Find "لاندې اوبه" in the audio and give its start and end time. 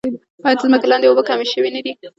0.89-1.23